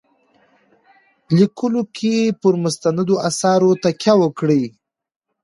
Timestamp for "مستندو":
2.63-3.15